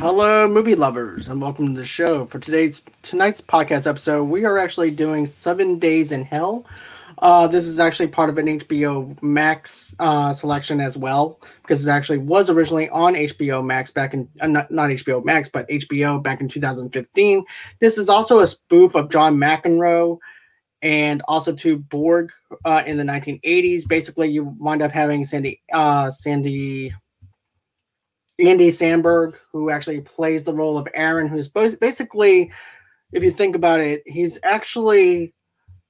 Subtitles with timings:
[0.00, 2.24] Hello, movie lovers, and welcome to the show.
[2.26, 6.64] For today's tonight's podcast episode, we are actually doing Seven Days in Hell.
[7.18, 11.90] Uh, this is actually part of an HBO Max uh, selection as well, because it
[11.90, 16.22] actually was originally on HBO Max back in uh, not, not HBO Max, but HBO
[16.22, 17.44] back in 2015.
[17.80, 20.18] This is also a spoof of John McEnroe
[20.80, 22.30] and also to Borg
[22.64, 23.88] uh, in the 1980s.
[23.88, 26.94] Basically, you wind up having Sandy uh, Sandy
[28.38, 32.52] Andy Samberg, who actually plays the role of Aaron, who's basically,
[33.12, 35.34] if you think about it, he's actually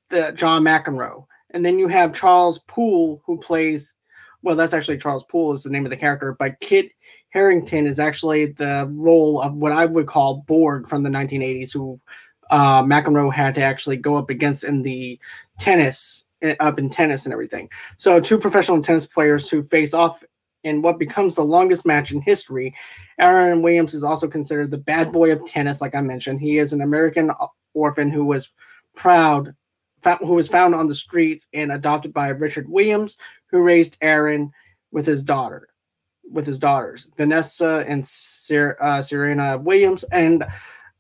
[0.08, 1.26] the John McEnroe.
[1.50, 3.94] And then you have Charles Poole, who plays,
[4.42, 6.90] well, that's actually Charles Poole is the name of the character, but Kit
[7.30, 12.00] Harington is actually the role of what I would call Borg from the 1980s, who
[12.50, 15.18] uh, McEnroe had to actually go up against in the
[15.60, 17.68] tennis, eh, up in tennis and everything.
[17.98, 20.24] So, two professional tennis players who face off
[20.68, 22.74] in what becomes the longest match in history.
[23.18, 26.40] Aaron Williams is also considered the bad boy of tennis, like I mentioned.
[26.40, 27.30] He is an American
[27.74, 28.50] orphan who was
[28.94, 29.54] proud,
[30.20, 33.16] who was found on the streets and adopted by Richard Williams,
[33.50, 34.52] who raised Aaron
[34.92, 35.68] with his daughter,
[36.30, 38.02] with his daughters, Vanessa and
[38.80, 40.04] uh, Serena Williams.
[40.04, 40.44] And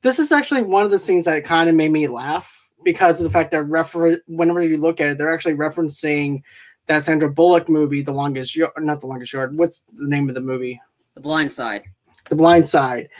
[0.02, 3.24] this is actually one of the scenes that kind of made me laugh because of
[3.24, 6.42] the fact that refer- whenever you look at it, they're actually referencing
[6.88, 9.56] that Sandra Bullock movie, The Longest Yard, not The Longest Yard.
[9.56, 10.80] What's the name of the movie?
[11.14, 11.84] The Blind Side.
[12.28, 13.10] The Blind Side.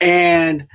[0.00, 0.66] And,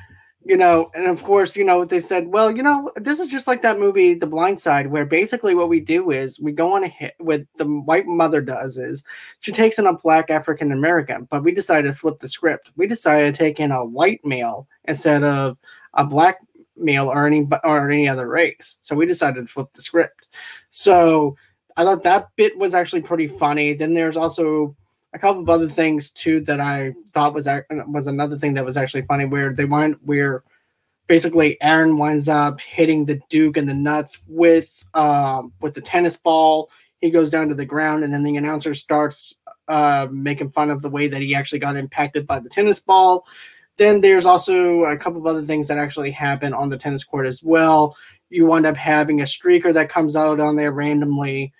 [0.45, 3.47] you know, and of course, you know, they said, well, you know, this is just
[3.47, 6.83] like that movie, The Blind Side, where basically what we do is we go on
[6.83, 9.03] a hit, what the white mother does is
[9.39, 12.69] she takes in a black African American, but we decided to flip the script.
[12.75, 15.57] We decided to take in a white male instead of
[15.95, 16.37] a black
[16.77, 18.77] male or any or any other race.
[18.81, 20.27] So we decided to flip the script.
[20.69, 21.35] So
[21.77, 23.73] I thought that bit was actually pretty funny.
[23.73, 24.75] Then there's also
[25.13, 27.47] a couple of other things too that I thought was
[27.87, 30.43] was another thing that was actually funny where they wind where
[31.07, 36.17] basically Aaron winds up hitting the Duke in the nuts with um, with the tennis
[36.17, 36.69] ball.
[37.01, 39.33] He goes down to the ground, and then the announcer starts
[39.67, 43.27] uh, making fun of the way that he actually got impacted by the tennis ball.
[43.77, 47.25] Then there's also a couple of other things that actually happen on the tennis court
[47.25, 47.97] as well.
[48.29, 51.53] You wind up having a streaker that comes out on there randomly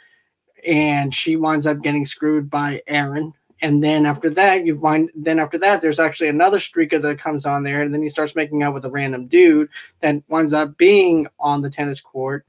[0.65, 3.33] and she winds up getting screwed by Aaron.
[3.61, 7.45] And then after that, you find then after that, there's actually another streaker that comes
[7.45, 9.69] on there, and then he starts making out with a random dude
[10.01, 12.45] that winds up being on the tennis court.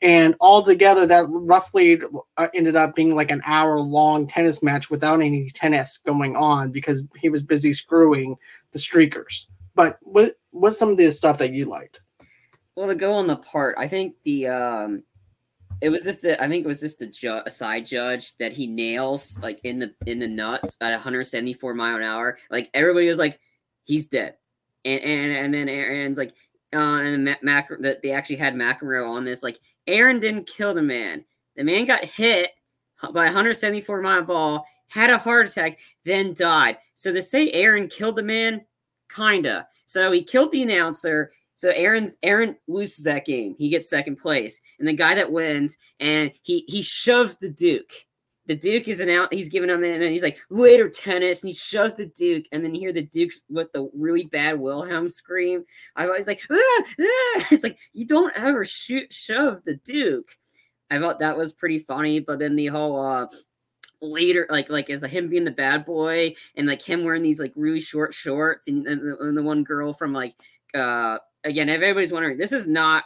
[0.00, 2.00] And altogether, that roughly
[2.36, 6.70] uh, ended up being like an hour long tennis match without any tennis going on
[6.70, 8.36] because he was busy screwing
[8.72, 9.46] the streakers.
[9.74, 12.02] But what what's some of the stuff that you liked?
[12.76, 15.02] Well, to go on the part, I think the um,
[15.80, 18.52] it was just a, I think it was just a, ju- a, side judge that
[18.52, 22.38] he nails like in the in the nuts at 174 mile an hour.
[22.50, 23.38] Like everybody was like,
[23.84, 24.36] he's dead,
[24.84, 26.34] and and and then Aaron's like,
[26.74, 29.42] uh, and Mac, Mac that they actually had McEnroe on this.
[29.42, 31.24] Like Aaron didn't kill the man.
[31.56, 32.50] The man got hit
[33.12, 36.78] by 174 mile ball, had a heart attack, then died.
[36.94, 38.64] So to say Aaron killed the man,
[39.14, 39.68] kinda.
[39.86, 43.54] So he killed the announcer so Aaron's Aaron loses that game.
[43.58, 44.60] He gets second place.
[44.78, 47.92] And the guy that wins, and he he shoves the Duke.
[48.46, 51.48] The Duke is an out, he's giving him and then he's like, later tennis, and
[51.48, 55.08] he shoves the Duke, and then you hear the Duke's with the really bad Wilhelm
[55.08, 55.64] scream.
[55.96, 56.86] I was like, ah, ah.
[57.50, 60.36] it's like, you don't ever shoot shove the Duke.
[60.90, 63.26] I thought that was pretty funny, but then the whole uh
[64.02, 67.52] later like like as him being the bad boy and like him wearing these like
[67.56, 70.34] really short shorts and, and, the, and the one girl from like
[70.74, 73.04] uh again, if everybody's wondering, this is not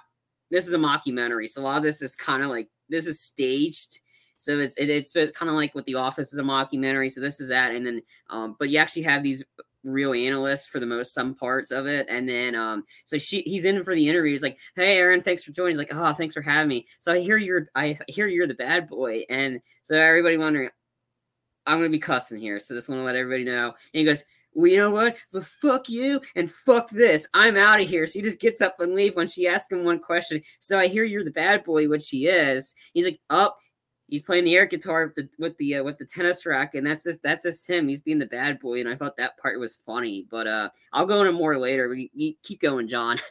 [0.51, 3.21] this is a mockumentary, so a lot of this is kind of like this is
[3.21, 4.01] staged.
[4.39, 7.11] So it's it, it's, kind of like what The Office is a mockumentary.
[7.11, 9.45] So this is that, and then um, but you actually have these
[9.85, 13.65] real analysts for the most some parts of it, and then um, so she he's
[13.65, 14.33] in for the interview.
[14.33, 17.13] He's like, "Hey, Aaron, thanks for joining." He's like, "Oh, thanks for having me." So
[17.13, 20.71] I hear you're I hear you're the bad boy, and so everybody wondering,
[21.67, 23.67] I'm gonna be cussing here, so just want to let everybody know.
[23.67, 24.25] And he goes,
[24.55, 25.17] well, you know what?
[25.33, 27.29] The fuck you and fuck this.
[27.35, 28.07] I'm out of here.
[28.07, 30.43] So he just gets up and leave when she asks him one question.
[30.59, 32.75] So I hear you're the bad boy, which he is.
[32.93, 33.57] He's like, up.
[33.59, 33.63] Oh,
[34.09, 36.87] he's playing the air guitar with the with the, uh, with the tennis rack, and
[36.87, 37.89] that's just that's just him.
[37.89, 40.27] He's being the bad boy, and I thought that part was funny.
[40.31, 41.89] But uh, I'll go into more later.
[41.89, 43.19] We, we keep going, John.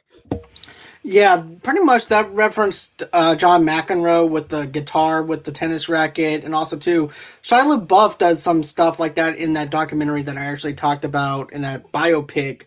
[1.09, 6.43] Yeah, pretty much that referenced uh, John McEnroe with the guitar, with the tennis racket,
[6.43, 7.11] and also too,
[7.43, 11.53] Shia LaBeouf does some stuff like that in that documentary that I actually talked about
[11.53, 12.63] in that biopic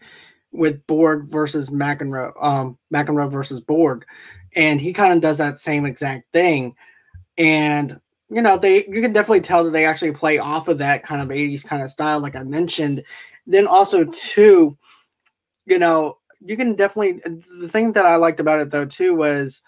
[0.52, 4.06] with Borg versus McEnroe, um, McEnroe versus Borg,
[4.56, 6.76] and he kind of does that same exact thing,
[7.40, 8.00] and
[8.30, 11.20] you know they you can definitely tell that they actually play off of that kind
[11.20, 13.02] of 80s kind of style like i mentioned
[13.46, 14.76] Then also too,
[15.66, 17.20] you know, you can definitely
[17.60, 19.62] the thing that I liked about it though too was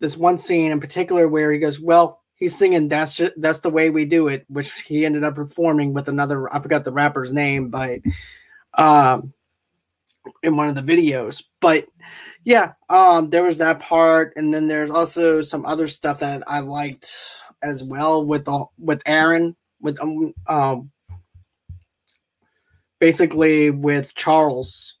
[0.00, 3.70] this one scene in particular where he goes, "Well, he's singing that's just, that's the
[3.70, 7.32] way we do it," which he ended up performing with another I forgot the rapper's
[7.32, 8.00] name, but
[8.74, 9.32] um
[10.42, 11.42] in one of the videos.
[11.60, 11.86] But
[12.46, 16.60] yeah, um there was that part and then there's also some other stuff that I
[16.60, 17.12] liked
[17.62, 20.90] as well with the with Aaron with um, um
[23.00, 24.94] basically with Charles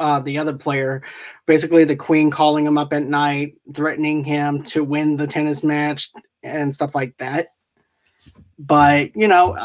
[0.00, 1.02] uh, the other player,
[1.46, 6.10] basically the queen calling him up at night, threatening him to win the tennis match
[6.42, 7.48] and stuff like that.
[8.58, 9.56] But you know,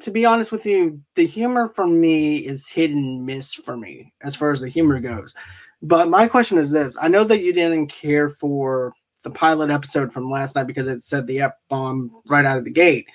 [0.00, 4.34] to be honest with you, the humor for me is and miss for me as
[4.34, 5.34] far as the humor goes.
[5.82, 8.94] But my question is this: I know that you didn't care for
[9.24, 12.64] the pilot episode from last night because it said the f bomb right out of
[12.64, 13.06] the gate.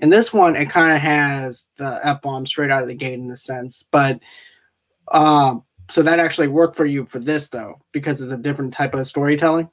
[0.00, 3.18] In this one, it kind of has the f bomb straight out of the gate
[3.18, 4.20] in a sense, but
[5.12, 8.94] um, so that actually worked for you for this though, because it's a different type
[8.94, 9.68] of storytelling.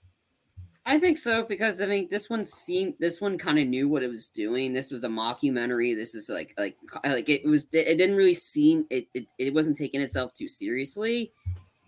[0.85, 4.01] I think so because I think this one seemed this one kind of knew what
[4.01, 4.73] it was doing.
[4.73, 5.95] This was a mockumentary.
[5.95, 9.77] This is like like like it was it didn't really seem it it, it wasn't
[9.77, 11.31] taking itself too seriously.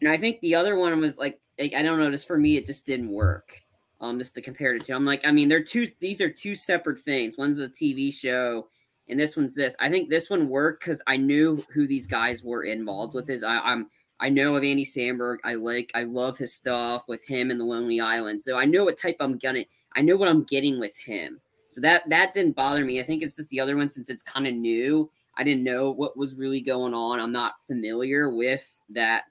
[0.02, 2.66] And I think the other one was like, I don't know, just for me it
[2.66, 3.62] just didn't work.
[4.00, 5.88] Um, just to compare it to, I'm like, I mean, they're two.
[6.00, 7.38] These are two separate things.
[7.38, 8.68] One's a TV show,
[9.08, 9.76] and this one's this.
[9.80, 13.30] I think this one worked because I knew who these guys were involved with.
[13.30, 15.38] Is I, I'm I know of Andy Samberg.
[15.44, 18.40] I like, I love his stuff with him and the Lonely Island.
[18.42, 19.66] So I know what type I'm gonna,
[19.96, 21.42] I know what I'm getting with him.
[21.70, 23.00] So that that didn't bother me.
[23.00, 25.10] I think it's just the other one since it's kind of new.
[25.38, 27.20] I didn't know what was really going on.
[27.20, 29.24] I'm not familiar with that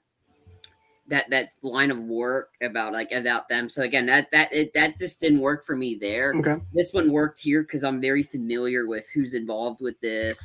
[1.11, 3.69] that that line of work about like about them.
[3.69, 6.33] So again, that that it, that just didn't work for me there.
[6.33, 6.55] Okay.
[6.73, 10.39] This one worked here because I'm very familiar with who's involved with this,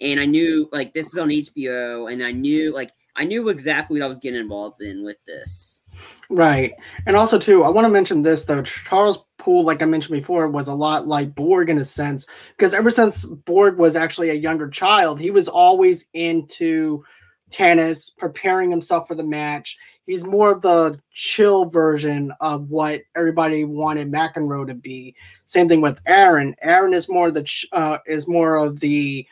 [0.00, 4.00] and I knew like this is on HBO, and I knew like I knew exactly
[4.00, 5.82] what I was getting involved in with this.
[6.30, 6.72] Right.
[7.06, 8.62] And also too, I want to mention this though.
[8.62, 12.26] Charles Poole, like I mentioned before, was a lot like Borg in a sense,
[12.56, 17.04] because ever since Borg was actually a younger child, he was always into
[17.50, 19.76] tennis, preparing himself for the match.
[20.06, 25.14] He's more of the chill version of what everybody wanted McEnroe to be.
[25.44, 26.54] Same thing with Aaron.
[26.62, 29.26] Aaron is more the uh, is more of the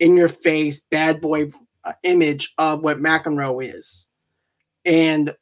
[0.00, 1.50] in your face bad boy
[1.84, 4.06] uh, image of what McEnroe is,
[4.84, 5.34] and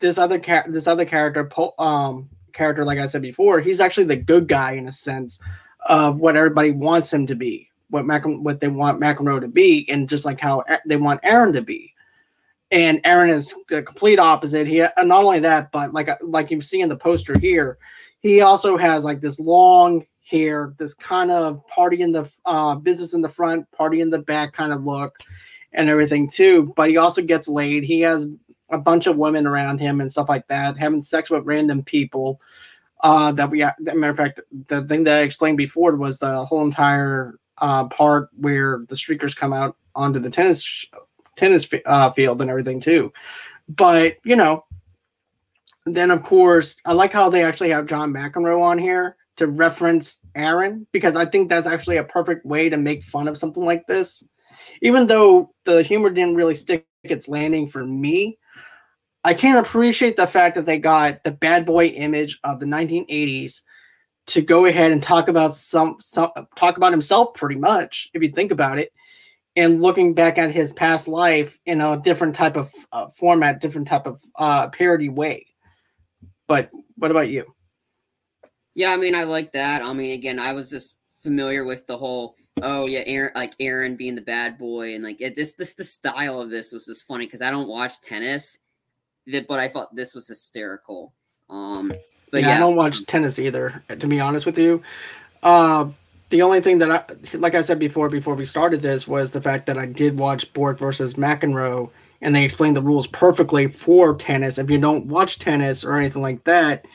[0.00, 4.16] this other car- this other character, um, character like I said before, he's actually the
[4.16, 5.40] good guy in a sense
[5.86, 9.86] of what everybody wants him to be, what Mac- what they want McEnroe to be,
[9.90, 11.92] and just like how they want Aaron to be.
[12.70, 14.66] And Aaron is the complete opposite.
[14.66, 17.76] He not only that, but like like you see in the poster here,
[18.20, 23.12] he also has like this long hair, this kind of party in the uh, business
[23.12, 25.18] in the front, party in the back kind of look
[25.74, 26.72] and everything too.
[26.74, 27.84] But he also gets laid.
[27.84, 28.26] He has
[28.70, 32.40] a bunch of women around him and stuff like that, having sex with random people.
[33.02, 36.64] Uh, that we, matter of fact, the thing that I explained before was the whole
[36.64, 40.84] entire uh, part where the streakers come out onto the tennis
[41.36, 43.10] tennis uh, field and everything too.
[43.68, 44.66] But you know,
[45.86, 50.18] then of course, I like how they actually have John McEnroe on here to reference
[50.34, 53.86] Aaron because I think that's actually a perfect way to make fun of something like
[53.86, 54.22] this
[54.80, 58.38] even though the humor didn't really stick its landing for me,
[59.24, 63.62] I can appreciate the fact that they got the bad boy image of the 1980s
[64.26, 68.28] to go ahead and talk about some, some talk about himself pretty much if you
[68.28, 68.92] think about it
[69.56, 73.86] and looking back at his past life in a different type of uh, format different
[73.88, 75.46] type of uh, parody way.
[76.46, 77.44] But what about you?
[78.74, 79.82] Yeah i mean i like that.
[79.82, 83.96] I mean again i was just familiar with the whole oh yeah, Aaron, like Aaron
[83.96, 87.06] being the bad boy, and like it, this, this, the style of this was just
[87.06, 88.58] funny because I don't watch tennis,
[89.26, 91.14] but I thought this was hysterical.
[91.48, 91.92] Um,
[92.32, 94.82] but yeah, yeah, I don't watch tennis either, to be honest with you.
[95.42, 95.90] Uh,
[96.30, 99.42] the only thing that I, like I said before, before we started this, was the
[99.42, 101.90] fact that I did watch Borg versus McEnroe,
[102.22, 104.56] and they explained the rules perfectly for tennis.
[104.56, 106.86] If you don't watch tennis or anything like that,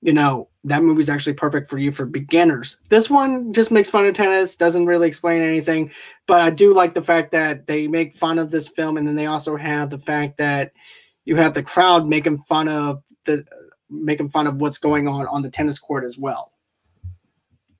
[0.00, 2.78] you know, that movie's actually perfect for you for beginners.
[2.88, 5.90] This one just makes fun of tennis, doesn't really explain anything,
[6.26, 9.16] but I do like the fact that they make fun of this film, and then
[9.16, 10.72] they also have the fact that
[11.26, 13.44] you have the crowd making fun of the
[13.92, 16.52] making fun of what's going on on the tennis court as well,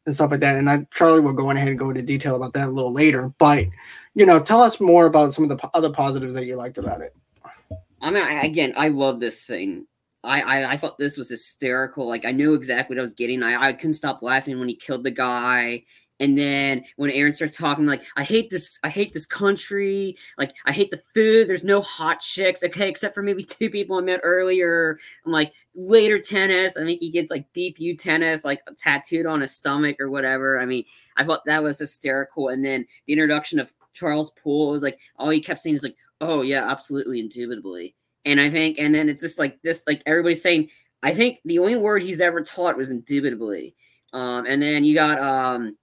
[0.06, 0.56] and stuff like that.
[0.56, 3.32] And I, Charlie will go ahead and go into detail about that a little later.
[3.38, 3.66] But
[4.14, 7.00] you know, tell us more about some of the other positives that you liked about
[7.00, 7.14] it.
[8.00, 9.86] I mean, I, again, I love this thing.
[10.24, 12.06] I, I, I thought this was hysterical.
[12.06, 13.42] Like I knew exactly what I was getting.
[13.42, 15.84] I, I couldn't stop laughing when he killed the guy,
[16.22, 20.54] And then when Aaron starts talking, like, I hate this, I hate this country, like,
[20.66, 21.48] I hate the food.
[21.48, 24.98] There's no hot chicks, okay, except for maybe two people I met earlier.
[25.26, 26.76] I'm like, later tennis.
[26.76, 30.60] I think he gets like BPU tennis, like tattooed on his stomach or whatever.
[30.60, 30.84] I mean,
[31.16, 32.50] I thought that was hysterical.
[32.50, 35.96] And then the introduction of Charles Poole was like, all he kept saying is like,
[36.20, 37.96] oh, yeah, absolutely, indubitably.
[38.24, 40.70] And I think, and then it's just like this, like everybody's saying,
[41.02, 43.74] I think the only word he's ever taught was indubitably.
[44.12, 45.76] Um, and then you got um,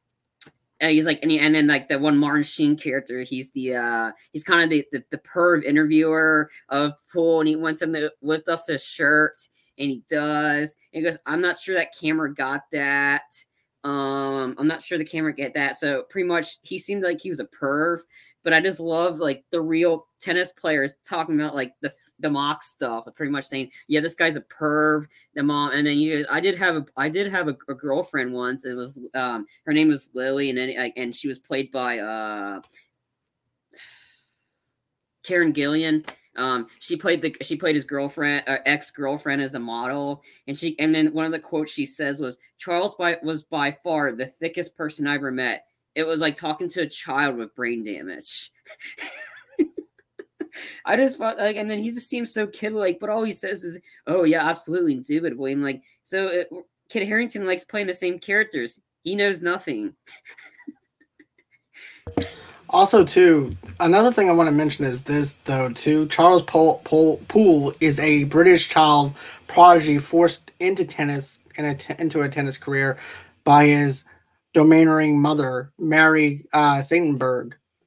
[0.80, 3.76] and he's like, and, he, and then like the one Martin Sheen character, he's the
[3.76, 7.94] uh, he's kind of the, the the perv interviewer of Poole, and he wants him
[7.94, 9.42] to lift up his shirt,
[9.78, 10.76] and he does.
[10.94, 13.24] And he goes, I'm not sure that camera got that.
[13.84, 15.76] Um, I'm not sure the camera get that.
[15.78, 18.00] So pretty much, he seemed like he was a perv,
[18.44, 22.64] but I just love like the real tennis players talking about like the the mock
[22.64, 26.40] stuff, pretty much saying, "Yeah, this guy's a perv." The mom, and then you, I
[26.40, 28.66] did have a, I did have a, a girlfriend once.
[28.66, 32.62] It was, um, her name was Lily, and then, and she was played by uh,
[35.24, 36.08] Karen Gillan.
[36.38, 40.58] Um, she played the she played his girlfriend, uh, ex girlfriend, as a model, and
[40.58, 44.12] she and then one of the quotes she says was Charles by, was by far
[44.12, 45.66] the thickest person I ever met.
[45.96, 48.52] It was like talking to a child with brain damage.
[50.86, 53.32] I just felt like, and then he just seems so kid like, but all he
[53.32, 56.50] says is, "Oh yeah, absolutely, indubitably." And like, so it,
[56.90, 58.82] Kit Harington likes playing the same characters.
[59.04, 59.94] He knows nothing.
[62.70, 65.70] also, too, another thing I want to mention is this, though.
[65.70, 66.82] Too, Charles Poole,
[67.28, 69.14] Poole is a British child
[69.48, 72.98] prodigy forced into tennis and into a tennis career
[73.44, 74.04] by his
[74.54, 76.82] domineering mother, Mary uh,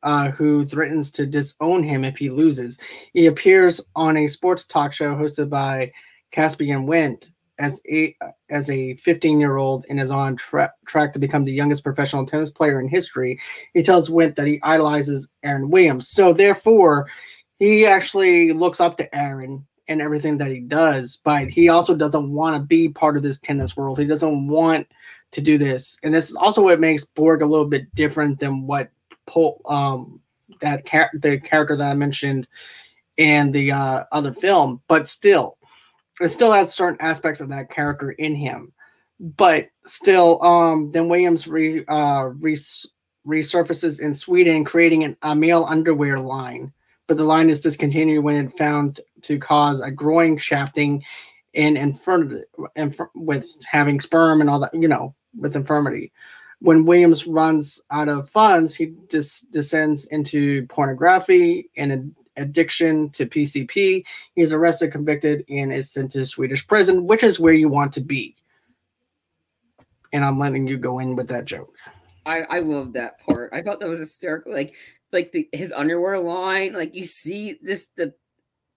[0.03, 2.79] uh, who threatens to disown him if he loses.
[3.13, 5.93] He appears on a sports talk show hosted by
[6.31, 8.17] Caspian Wint as a
[8.51, 12.27] as a 15 year old and is on tra- track to become the youngest professional
[12.27, 13.39] tennis player in history.
[13.75, 17.09] He tells Wint that he idolizes Aaron Williams, so therefore
[17.59, 22.33] he actually looks up to Aaron and everything that he does, but he also doesn't
[22.33, 23.99] want to be part of this tennis world.
[23.99, 24.87] He doesn't want
[25.33, 28.67] to do this, and this is also what makes Borg a little bit different than
[28.67, 28.91] what
[29.27, 30.21] Poole um
[30.61, 32.47] that char- the character that I mentioned
[33.17, 35.59] in the uh, other film, but still,
[36.21, 38.73] it still has certain aspects of that character in him.
[39.21, 42.87] But still, um, then Williams re, uh, res-
[43.27, 46.73] resurfaces in Sweden, creating an, a male underwear line.
[47.07, 51.05] But the line is discontinued when it found to cause a growing shafting
[51.53, 52.45] in infirmity,
[52.77, 56.13] inf- with having sperm and all that, you know, with infirmity
[56.63, 64.05] when Williams runs out of funds, he just descends into pornography and addiction to PCP.
[64.37, 68.01] He's arrested, convicted, and is sent to Swedish prison, which is where you want to
[68.01, 68.37] be.
[70.13, 71.75] And I'm letting you go in with that joke.
[72.25, 73.51] I I love that part.
[73.53, 74.53] I thought that was hysterical.
[74.53, 74.77] Like
[75.11, 76.75] like the, his underwear line.
[76.75, 78.15] Like you see this the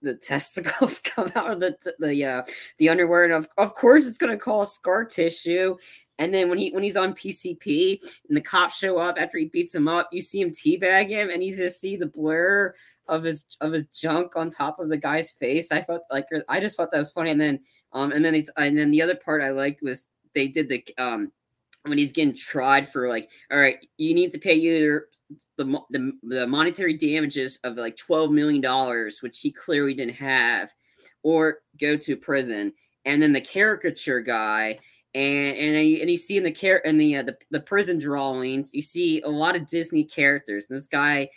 [0.05, 2.43] the testicles come out of the the uh,
[2.77, 5.75] the underwear, and of, of course it's going to cause scar tissue.
[6.17, 9.45] And then when he when he's on PCP and the cops show up after he
[9.45, 12.73] beats him up, you see him teabag him, and you just see the blur
[13.07, 15.71] of his of his junk on top of the guy's face.
[15.71, 17.31] I felt like I just thought that was funny.
[17.31, 17.59] And then
[17.91, 20.83] um and then it's and then the other part I liked was they did the
[20.97, 21.31] um
[21.85, 25.07] when he's getting tried for like all right you need to pay either
[25.57, 30.73] the the, the monetary damages of like 12 million dollars which he clearly didn't have
[31.23, 32.73] or go to prison
[33.05, 34.77] and then the caricature guy
[35.15, 38.71] and and and you see in the care in the, uh, the the prison drawings,
[38.73, 40.65] you see a lot of Disney characters.
[40.69, 41.29] And this guy,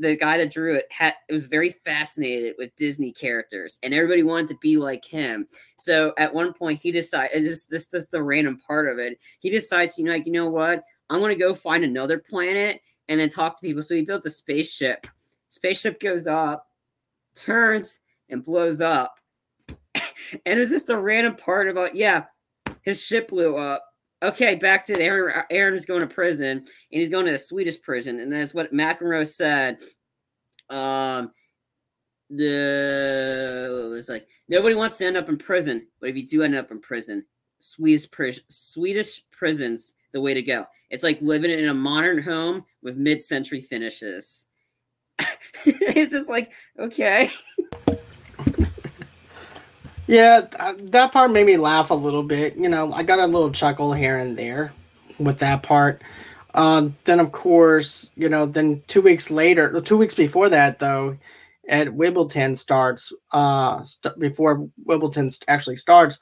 [0.00, 4.22] the guy that drew it, had it was very fascinated with Disney characters, and everybody
[4.22, 5.46] wanted to be like him.
[5.78, 9.18] So at one point, he decided this this this the random part of it.
[9.38, 13.20] He decides, you know, like you know what, I'm gonna go find another planet and
[13.20, 13.82] then talk to people.
[13.82, 15.06] So he builds a spaceship.
[15.50, 16.66] Spaceship goes up,
[17.34, 19.18] turns, and blows up.
[20.46, 22.24] and it was just a random part about yeah
[22.82, 23.84] his ship blew up.
[24.22, 25.44] Okay, back to Aaron.
[25.50, 28.72] Aaron is going to prison, and he's going to a Swedish prison, and that's what
[28.72, 29.78] McEnroe said.
[30.68, 31.32] Um,
[32.28, 36.42] the it was like nobody wants to end up in prison, but if you do
[36.42, 37.24] end up in prison,
[37.60, 38.08] Swedish
[38.48, 40.66] Swedish prisons the way to go.
[40.90, 44.46] It's like living in a modern home with mid-century finishes.
[45.64, 47.30] it's just like okay.
[50.10, 50.40] Yeah,
[50.76, 52.56] that part made me laugh a little bit.
[52.56, 54.72] You know, I got a little chuckle here and there
[55.20, 56.02] with that part.
[56.54, 61.16] Um, then, of course, you know, then two weeks later, two weeks before that, though,
[61.68, 66.18] at Wimbledon starts, uh, st- before Wimbledon actually starts,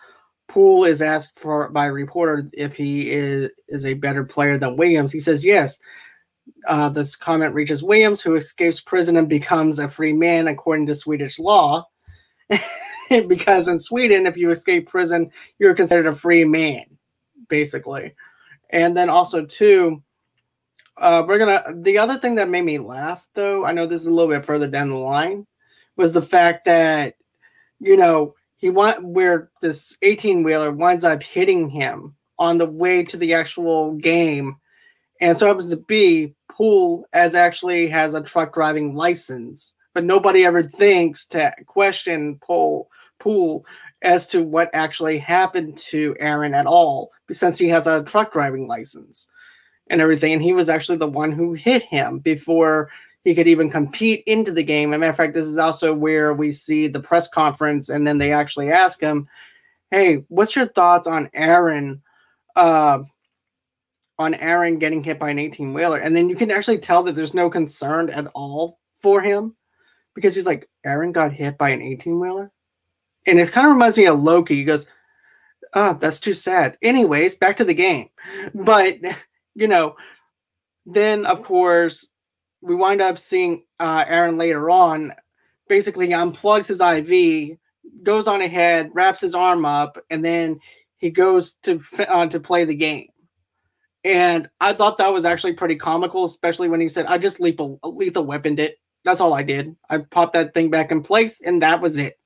[0.48, 4.76] Poole is asked for by a reporter if he is, is a better player than
[4.76, 5.12] Williams.
[5.12, 5.78] He says yes.
[6.66, 10.94] Uh, this comment reaches Williams, who escapes prison and becomes a free man according to
[10.94, 11.86] Swedish law.
[13.28, 16.84] because in Sweden, if you escape prison, you're considered a free man,
[17.48, 18.14] basically.
[18.70, 20.02] And then also, too,
[20.96, 21.64] uh, we're gonna.
[21.74, 24.44] The other thing that made me laugh, though, I know this is a little bit
[24.44, 25.46] further down the line,
[25.96, 27.14] was the fact that,
[27.80, 33.04] you know, he want where this 18 wheeler winds up hitting him on the way
[33.04, 34.56] to the actual game.
[35.20, 40.44] And so happens to be Poole as actually has a truck driving license, but nobody
[40.44, 43.64] ever thinks to question Poole Poole
[44.02, 48.68] as to what actually happened to Aaron at all, since he has a truck driving
[48.68, 49.26] license
[49.90, 50.32] and everything.
[50.32, 52.90] And he was actually the one who hit him before
[53.24, 54.92] he could even compete into the game.
[54.92, 58.06] As a matter of fact, this is also where we see the press conference, and
[58.06, 59.28] then they actually ask him,
[59.90, 62.02] "Hey, what's your thoughts on Aaron?"
[62.54, 63.02] Uh,
[64.20, 67.12] on Aaron getting hit by an 18 wheeler, and then you can actually tell that
[67.12, 69.54] there's no concern at all for him
[70.18, 72.50] because he's like, Aaron got hit by an 18 wheeler,
[73.24, 74.56] and it kind of reminds me of Loki.
[74.56, 74.84] He goes,
[75.74, 78.08] "Oh, that's too sad." Anyways, back to the game,
[78.54, 78.98] but
[79.54, 79.94] you know,
[80.86, 82.08] then of course
[82.62, 85.14] we wind up seeing uh, Aaron later on
[85.68, 87.56] basically unplugs his IV,
[88.02, 90.58] goes on ahead, wraps his arm up, and then
[90.96, 93.06] he goes to uh, to play the game.
[94.02, 97.78] And I thought that was actually pretty comical, especially when he said, "I just lethal
[97.84, 98.78] lethal weaponed it.
[99.08, 99.74] That's all I did.
[99.88, 102.18] I popped that thing back in place, and that was it."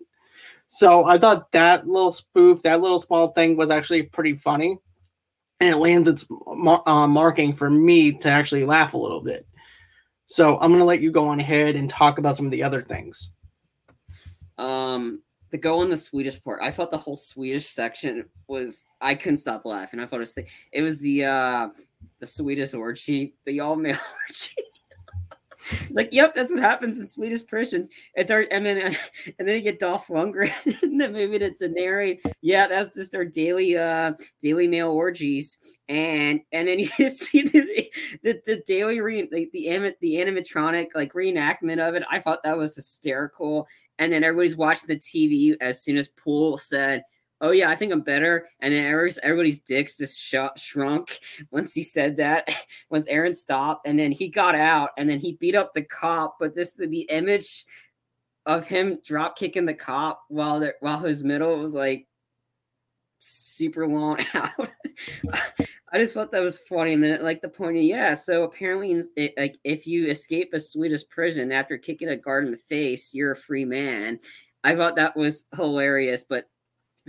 [0.66, 4.78] So I thought that little spoof, that little small thing, was actually pretty funny,
[5.60, 9.46] and it lands its uh, marking for me to actually laugh a little bit.
[10.26, 12.82] So I'm gonna let you go on ahead and talk about some of the other
[12.82, 13.30] things.
[14.58, 15.22] Um,
[15.52, 19.37] to go on the Swedish part, I thought the whole Swedish section was I couldn't
[19.37, 20.00] stop laughing.
[20.00, 20.38] I thought it was
[20.72, 21.68] it was the uh
[22.18, 24.71] the Swedish orgy, the all male orgy.
[25.70, 27.88] It's like, yep, that's what happens in Swedish prisons.
[28.14, 28.79] It's our and then
[29.38, 32.20] and then you get Dolph Lundgren in the movie to, to narrate.
[32.40, 37.90] Yeah, that's just our daily uh daily male orgies, and and then you see the
[38.22, 42.03] the, the daily re the the, the animatronic like reenactment of it.
[42.11, 43.66] I thought that was hysterical.
[43.98, 47.05] And then everybody's watching the TV as soon as Poole said,
[47.42, 48.48] oh yeah, I think I'm better.
[48.61, 52.48] And then everybody's, dicks just sh- shrunk once he said that.
[52.90, 56.37] once Aaron stopped, and then he got out, and then he beat up the cop.
[56.40, 57.66] But this the image
[58.46, 62.07] of him drop kicking the cop while there while his middle was like
[63.18, 64.68] super long out.
[65.92, 68.14] I just thought that was funny, and then like the point of yeah.
[68.14, 72.52] So apparently, it, like if you escape a Swedish prison after kicking a guard in
[72.52, 74.18] the face, you're a free man.
[74.64, 76.48] I thought that was hilarious, but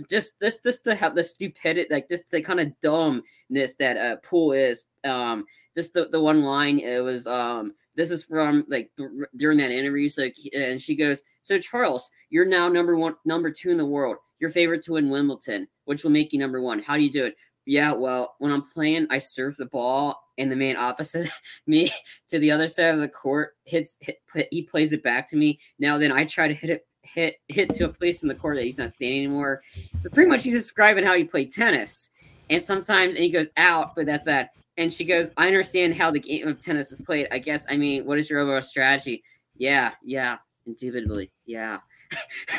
[0.08, 4.16] just this this to have the stupidity like this the kind of dumbness that uh
[4.16, 8.90] Poole is um just the, the one line it was um this is from like
[9.36, 13.70] during that interview so and she goes so charles you're now number one number two
[13.70, 14.16] in the world.
[14.40, 16.82] Your favorite to win wimbledon which will make you number one.
[16.82, 17.36] How do you do it?
[17.64, 21.30] Yeah well when i'm playing i serve the ball and the man opposite
[21.66, 21.88] me
[22.28, 24.18] to the other side of the court hits hit,
[24.50, 25.60] he plays it back to me.
[25.78, 28.56] Now then i try to hit it hit hit to a place in the court
[28.56, 29.62] that he's not standing anymore.
[29.98, 32.10] So pretty much he's describing how he played tennis.
[32.50, 34.50] And sometimes and he goes out, but that's bad.
[34.76, 37.28] And she goes, I understand how the game of tennis is played.
[37.30, 39.22] I guess I mean, what is your overall strategy?
[39.56, 41.30] Yeah, yeah, indubitably.
[41.46, 41.78] Yeah.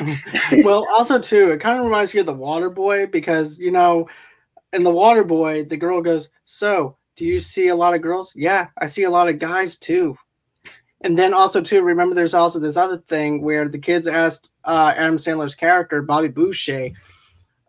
[0.64, 4.08] well, also too, it kind of reminds me of the water boy because you know,
[4.72, 8.32] in the water boy, the girl goes, So, do you see a lot of girls?
[8.34, 10.16] Yeah, I see a lot of guys too.
[11.02, 14.94] And then also too, remember there's also this other thing where the kids asked uh,
[14.96, 16.90] Adam Sandler's character Bobby Boucher,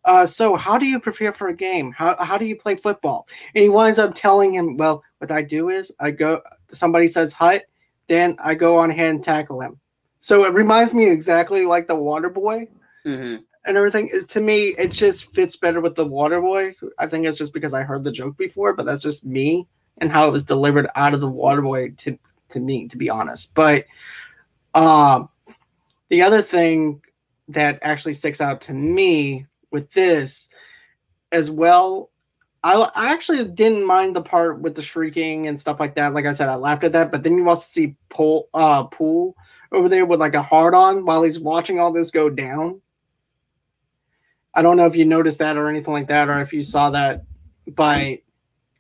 [0.06, 1.92] uh, "So how do you prepare for a game?
[1.92, 5.42] How how do you play football?" And he winds up telling him, "Well, what I
[5.42, 6.42] do is I go.
[6.72, 7.66] Somebody says hut,
[8.08, 9.80] then I go on ahead and tackle him."
[10.22, 12.68] So it reminds me exactly like the Water Boy.
[13.06, 13.44] Mm-hmm.
[13.66, 16.76] And everything to me, it just fits better with the Water Boy.
[16.98, 20.12] I think it's just because I heard the joke before, but that's just me and
[20.12, 22.18] how it was delivered out of the Water Boy to
[22.50, 23.54] to me, to be honest.
[23.54, 23.86] But
[24.74, 25.30] um,
[26.10, 27.02] the other thing
[27.50, 30.50] that actually sticks out to me with this
[31.32, 32.10] as well,
[32.64, 36.14] I, I actually didn't mind the part with the shrieking and stuff like that.
[36.14, 37.12] Like I said, I laughed at that.
[37.12, 39.36] But then you also see Poole, uh, Poole
[39.72, 42.82] over there with like a hard on while he's watching all this go down.
[44.54, 46.90] I don't know if you noticed that or anything like that, or if you saw
[46.90, 47.24] that,
[47.68, 48.20] but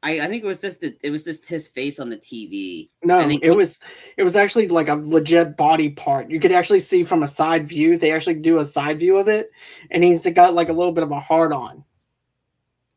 [0.07, 2.87] I, I think it was just the, it was just his face on the TV.
[3.03, 3.79] No, it was
[4.15, 6.31] it was actually like a legit body part.
[6.31, 7.97] You could actually see from a side view.
[7.97, 9.51] They actually do a side view of it,
[9.91, 11.83] and he's got like a little bit of a hard on.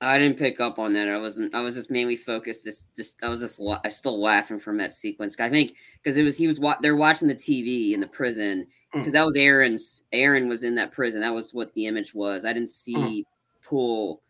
[0.00, 1.08] I didn't pick up on that.
[1.08, 1.52] I wasn't.
[1.52, 2.62] I was just mainly focused.
[2.62, 3.60] Just, just I was just.
[3.84, 5.34] I still laughing from that sequence.
[5.40, 6.60] I think because it was he was.
[6.80, 9.14] They're watching the TV in the prison because mm.
[9.14, 10.04] that was Aaron's.
[10.12, 11.20] Aaron was in that prison.
[11.22, 12.44] That was what the image was.
[12.44, 13.24] I didn't see mm.
[13.64, 14.22] Poole.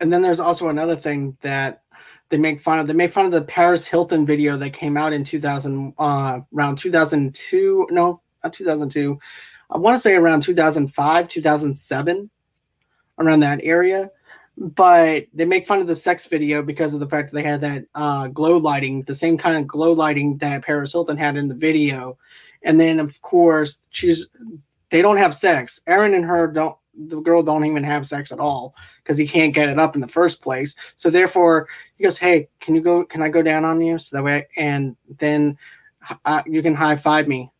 [0.00, 1.82] And then there's also another thing that
[2.28, 2.86] they make fun of.
[2.86, 6.76] They make fun of the Paris Hilton video that came out in 2000, uh, around
[6.76, 7.88] 2002.
[7.90, 9.18] No, not 2002.
[9.70, 12.30] I want to say around 2005, 2007
[13.18, 14.10] around that area.
[14.56, 17.60] But they make fun of the sex video because of the fact that they had
[17.62, 21.48] that uh, glow lighting, the same kind of glow lighting that Paris Hilton had in
[21.48, 22.16] the video.
[22.62, 24.28] And then, of course, she's
[24.90, 25.80] they don't have sex.
[25.88, 26.76] Aaron and her don't.
[26.96, 30.00] The girl don't even have sex at all because he can't get it up in
[30.00, 30.76] the first place.
[30.96, 33.04] So therefore, he goes, "Hey, can you go?
[33.04, 35.58] Can I go down on you so that way?" And then
[36.24, 37.50] uh, you can high five me.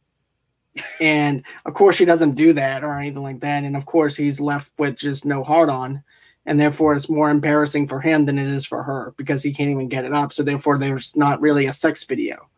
[1.01, 3.65] And of course she doesn't do that or anything like that.
[3.65, 6.03] And of course he's left with just no heart on.
[6.47, 9.71] And therefore it's more embarrassing for him than it is for her because he can't
[9.71, 10.33] even get it up.
[10.33, 12.49] So therefore there's not really a sex video.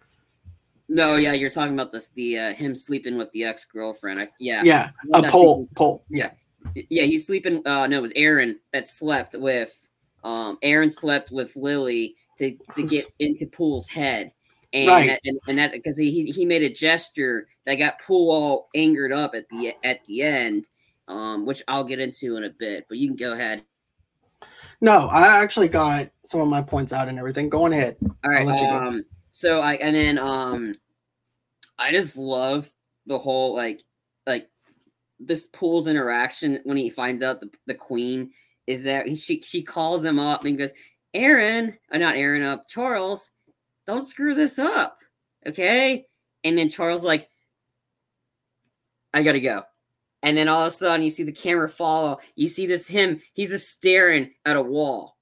[0.88, 4.20] No yeah you're talking about this the uh, him sleeping with the ex-girlfriend.
[4.20, 4.62] I, yeah.
[4.64, 6.30] Yeah a pole pole yeah
[6.90, 9.86] yeah he's sleeping uh no it was aaron that slept with
[10.24, 14.32] um aaron slept with lily to to get into Poole's head
[14.72, 15.06] and right.
[15.08, 19.12] that, and, and that because he he made a gesture that got Pool all angered
[19.12, 20.68] up at the at the end,
[21.08, 22.86] um, which I'll get into in a bit.
[22.88, 23.62] But you can go ahead.
[24.80, 27.48] No, I actually got some of my points out and everything.
[27.48, 27.96] Go on ahead.
[28.24, 28.46] All right.
[28.46, 30.74] Um, so I and then um,
[31.78, 32.70] I just love
[33.06, 33.84] the whole like like
[35.18, 38.30] this Poole's interaction when he finds out the, the queen
[38.66, 40.72] is that she she calls him up and goes,
[41.14, 43.30] Aaron, uh, not Aaron, up Charles
[43.86, 44.98] don't screw this up.
[45.46, 46.06] Okay.
[46.44, 47.28] And then Charles, like,
[49.14, 49.62] I gotta go.
[50.22, 52.18] And then all of a sudden you see the camera follow.
[52.34, 55.16] You see this him, he's just staring at a wall.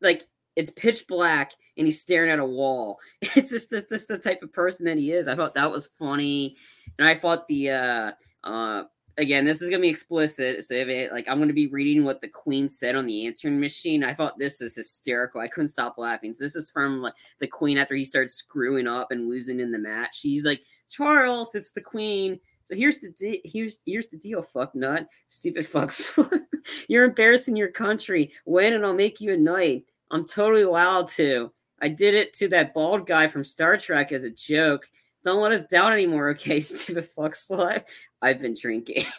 [0.00, 2.98] Like it's pitch black and he's staring at a wall.
[3.22, 5.28] It's just this, this the type of person that he is.
[5.28, 6.56] I thought that was funny.
[6.98, 8.10] And I thought the uh
[8.44, 8.84] uh
[9.20, 10.64] again, this is gonna be explicit.
[10.64, 13.60] So if it like I'm gonna be reading what the queen said on the answering
[13.60, 14.02] machine.
[14.02, 15.40] I thought this was hysterical.
[15.40, 16.34] I couldn't stop laughing.
[16.34, 19.70] So this is from like the queen after he starts screwing up and losing in
[19.70, 20.20] the match.
[20.22, 22.40] He's like, Charles, it's the queen.
[22.64, 26.40] So here's the de- here's here's the deal, fuck nut, stupid fucks.
[26.88, 28.32] You're embarrassing your country.
[28.46, 29.84] Win and I'll make you a knight.
[30.10, 31.52] I'm totally allowed to.
[31.82, 34.88] I did it to that bald guy from Star Trek as a joke.
[35.22, 37.84] Don't let us down anymore, okay, stupid fuck slut.
[38.22, 39.04] I've been drinking.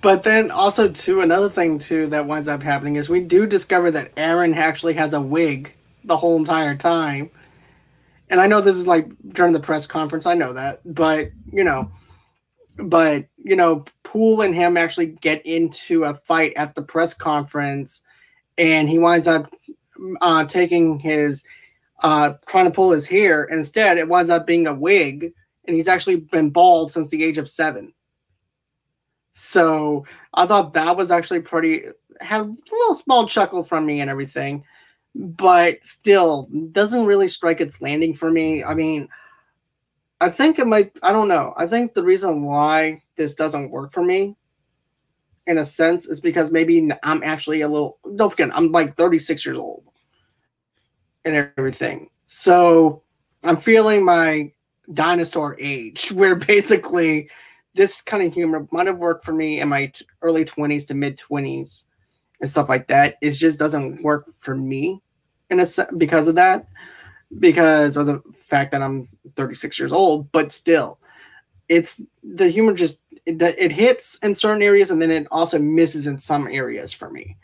[0.00, 3.90] but then also too another thing too that winds up happening is we do discover
[3.90, 7.30] that Aaron actually has a wig the whole entire time.
[8.30, 11.64] And I know this is like during the press conference, I know that, but you
[11.64, 11.90] know,
[12.78, 18.00] but you know, Poole and him actually get into a fight at the press conference
[18.58, 19.52] and he winds up
[20.20, 21.42] uh, taking his
[22.00, 23.44] uh, trying to pull his hair.
[23.44, 25.32] Instead, it winds up being a wig,
[25.66, 27.92] and he's actually been bald since the age of seven.
[29.32, 30.04] So
[30.34, 31.84] I thought that was actually pretty
[32.20, 34.64] had a little small chuckle from me and everything,
[35.14, 38.64] but still doesn't really strike its landing for me.
[38.64, 39.08] I mean,
[40.20, 40.96] I think it might.
[41.02, 41.52] I don't know.
[41.56, 44.36] I think the reason why this doesn't work for me
[45.46, 49.46] in a sense is because maybe I'm actually a little don't forget I'm like 36
[49.46, 49.84] years old
[51.26, 52.08] and everything.
[52.24, 53.02] So
[53.44, 54.52] I'm feeling my
[54.94, 57.28] dinosaur age where basically
[57.74, 61.18] this kind of humor might have worked for me in my early 20s to mid
[61.18, 61.84] 20s
[62.40, 63.16] and stuff like that.
[63.20, 65.02] It just doesn't work for me
[65.50, 66.66] in a se- because of that
[67.38, 70.98] because of the fact that I'm 36 years old, but still
[71.68, 76.06] it's the humor just it, it hits in certain areas and then it also misses
[76.06, 77.36] in some areas for me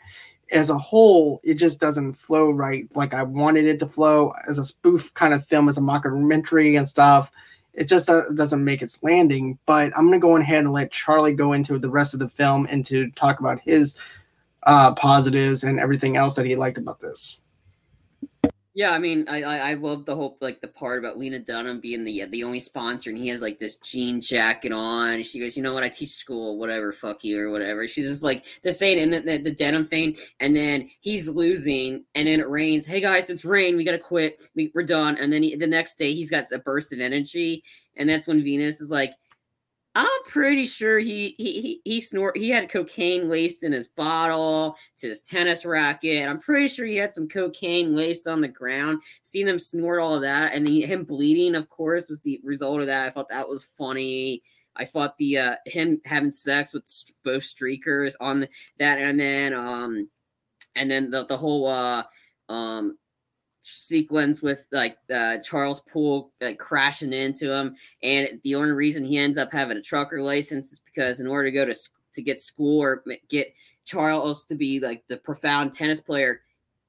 [0.53, 2.87] as a whole it just doesn't flow right.
[2.95, 6.77] Like i wanted it to flow as a spoof kind of film as a mockumentary
[6.77, 7.31] and stuff.
[7.73, 10.91] It just uh, doesn't make its landing but i'm going to go ahead and let
[10.91, 13.95] charlie go into the rest of the film and to talk about his
[14.63, 17.39] uh, positives and everything else that he liked about this
[18.75, 21.79] yeah, I mean, I, I, I love the whole like the part about Lena Dunham
[21.79, 25.21] being the the only sponsor, and he has like this jean jacket on.
[25.21, 25.83] she goes, you know what?
[25.83, 27.85] I teach school, whatever, fuck you or whatever.
[27.85, 32.03] She's just like the same and the, the, the, denim thing, and then he's losing,
[32.15, 32.87] and then it rains.
[32.87, 33.77] Hey guys, it's rain.
[33.77, 34.41] We gotta quit.
[34.55, 35.17] We, we're done.
[35.19, 37.63] And then he, the next day, he's got a burst of energy,
[37.95, 39.13] and that's when Venus is like,
[39.95, 44.75] I'm pretty sure he he he, he snort he had cocaine laced in his bottle
[44.97, 46.27] to his tennis racket.
[46.27, 49.03] I'm pretty sure he had some cocaine laced on the ground.
[49.21, 52.87] Seeing them snort all that and then him bleeding, of course, was the result of
[52.87, 53.05] that.
[53.05, 54.41] I thought that was funny.
[54.75, 56.85] I thought the uh, him having sex with
[57.23, 60.09] both streakers on the, that, and then um,
[60.75, 62.03] and then the the whole uh
[62.49, 62.97] um
[63.63, 69.17] sequence with like uh, Charles Poole like crashing into him, and the only reason he
[69.17, 71.75] ends up having a trucker license is because in order to go to
[72.13, 73.53] to get school or get
[73.85, 76.41] Charles to be like the profound tennis player,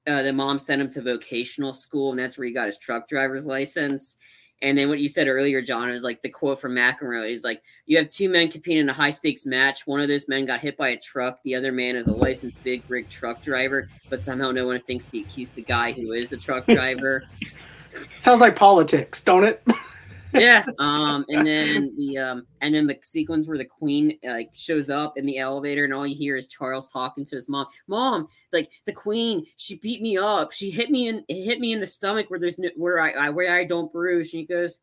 [0.06, 3.08] uh, the mom sent him to vocational school, and that's where he got his truck
[3.08, 4.16] driver's license.
[4.62, 7.62] And then what you said earlier, John, is like the quote from McEnroe is like,
[7.86, 9.86] you have two men competing in a high stakes match.
[9.86, 11.38] One of those men got hit by a truck.
[11.44, 15.06] The other man is a licensed big rig truck driver, but somehow no one thinks
[15.06, 17.24] to accuse the guy who is a truck driver.
[18.08, 19.62] Sounds like politics, don't it?
[20.34, 20.64] yeah.
[20.80, 25.16] Um, and then the um, and then the sequence where the queen like shows up
[25.16, 27.66] in the elevator, and all you hear is Charles talking to his mom.
[27.86, 30.52] Mom, like the queen, she beat me up.
[30.52, 33.30] She hit me in hit me in the stomach where there's no where I, I
[33.30, 34.32] where I don't bruise.
[34.32, 34.80] And he goes.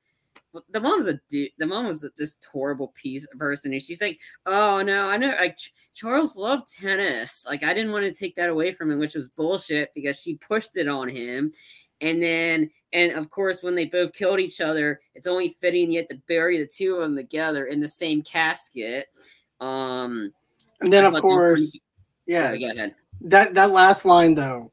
[0.69, 1.51] The mom's a dude.
[1.59, 5.33] The mom was this horrible piece of person, and she's like, "Oh no, I know.
[5.39, 5.57] Like
[5.93, 7.45] Charles loved tennis.
[7.47, 10.35] Like I didn't want to take that away from him, which was bullshit because she
[10.35, 11.51] pushed it on him,
[12.01, 16.09] and then, and of course, when they both killed each other, it's only fitting yet
[16.09, 19.07] to bury the two of them together in the same casket.
[19.59, 20.33] Um,
[20.81, 21.79] and then, of course,
[22.25, 22.95] yeah, go ahead.
[23.21, 24.71] That that last line though,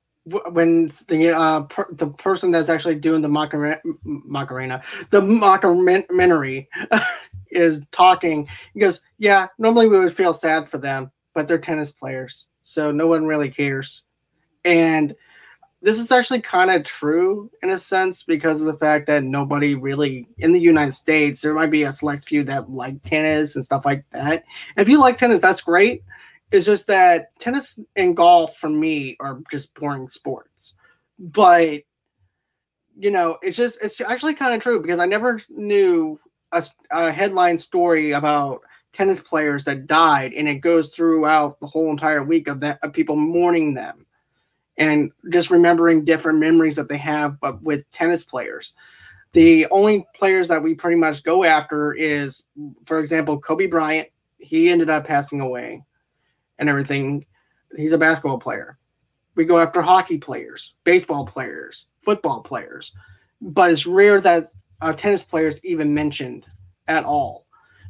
[0.51, 6.67] when the uh per, the person that's actually doing the Macarena, Macarena the mockumentary
[7.51, 11.93] is talking, he goes, "Yeah, normally we would feel sad for them, but they're tennis
[11.93, 14.05] players, so no one really cares."
[14.65, 15.15] And
[15.81, 19.75] this is actually kind of true in a sense because of the fact that nobody
[19.75, 23.65] really in the United States, there might be a select few that like tennis and
[23.65, 24.45] stuff like that.
[24.77, 26.03] And if you like tennis, that's great.
[26.51, 30.75] It's just that tennis and golf for me are just boring sports.
[31.19, 31.83] But
[32.99, 36.19] you know, it's just it's actually kind of true because I never knew
[36.51, 38.63] a, a headline story about
[38.93, 42.93] tennis players that died, and it goes throughout the whole entire week of that of
[42.93, 44.05] people mourning them
[44.79, 48.73] and just remembering different memories that they have but with tennis players.
[49.33, 52.45] The only players that we pretty much go after is
[52.85, 54.09] for example kobe bryant.
[54.39, 55.83] He ended up passing away
[56.59, 57.27] and everything.
[57.77, 58.79] He's a basketball player.
[59.35, 62.93] We go after hockey players baseball players football players.
[63.41, 66.47] But it's rare that uh, tennis players even mentioned
[66.87, 67.47] at all.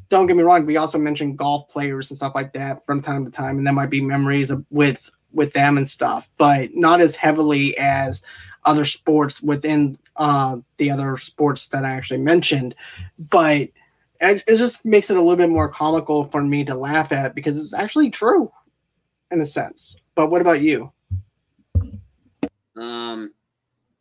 [0.08, 3.26] Don't get me wrong we also mention golf players and stuff like that from time
[3.26, 7.00] to time and there might be memories of, with with them and stuff, but not
[7.00, 8.22] as heavily as
[8.64, 12.74] other sports within uh, the other sports that I actually mentioned.
[13.30, 13.68] But
[14.20, 17.58] it, just makes it a little bit more comical for me to laugh at because
[17.58, 18.50] it's actually true
[19.30, 19.96] in a sense.
[20.14, 20.92] But what about you?
[22.76, 23.32] Um,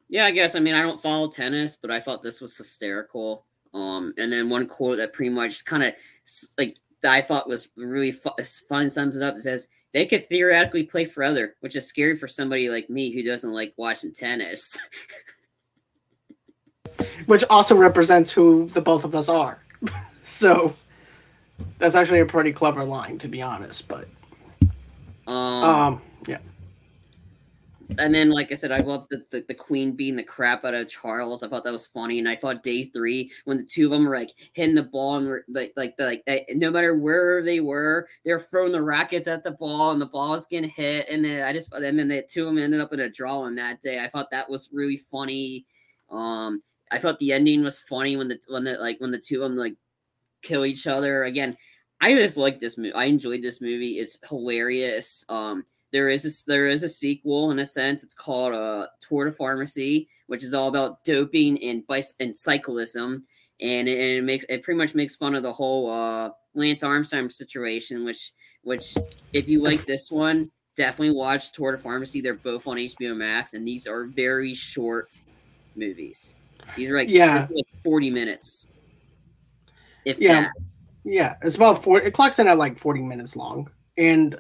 [0.10, 0.56] yeah, I guess.
[0.56, 3.46] I mean, I don't follow tennis, but I thought this was hysterical.
[3.74, 5.94] Um, and then one quote that pretty much kind of
[6.58, 9.36] like I thought was really fun sums it up.
[9.36, 13.12] It says, they could theoretically play for other, which is scary for somebody like me
[13.12, 14.78] who doesn't like watching tennis.
[17.26, 19.64] which also represents who the both of us are.
[20.24, 20.74] so
[21.80, 23.88] that's actually a pretty clever line, to be honest.
[23.88, 24.08] But
[25.28, 26.02] um, um
[28.00, 30.74] and then like I said, I love the, the, the queen beating the crap out
[30.74, 31.44] of Charles.
[31.44, 34.08] I thought that was funny, and I thought day three when the two of them
[34.08, 36.24] were like hitting the ball and were like like like
[36.56, 40.06] no matter where they were, they were throwing the rackets at the ball, and the
[40.06, 42.82] ball was getting hit, and then I just and then the two of them ended
[42.82, 44.00] up in a draw on that day.
[44.04, 45.66] I thought that was really funny.
[46.10, 49.44] Um, I thought the ending was funny when the when the like when the two
[49.44, 49.76] of them like
[50.42, 51.56] kill each other again.
[52.00, 52.94] I just like this movie.
[52.94, 54.00] I enjoyed this movie.
[54.00, 55.26] It's hilarious.
[55.30, 58.04] Um, there is a, there is a sequel in a sense.
[58.04, 63.24] It's called uh, Tour de Pharmacy, which is all about doping and bicy- and cyclism,
[63.62, 66.84] and it, and it, makes it pretty much makes fun of the whole uh, Lance
[66.84, 68.04] Armstrong situation.
[68.04, 68.32] Which
[68.64, 68.98] which
[69.34, 72.22] if you like this one, definitely watch Tour de Pharmacy.
[72.22, 75.22] They're both on HBO Max, and these are very short
[75.76, 76.38] movies.
[76.76, 78.68] These are like yeah, like forty minutes.
[80.04, 80.52] If yeah, that.
[81.06, 82.02] yeah, it's about four.
[82.02, 84.40] It clocks in at like forty minutes long, and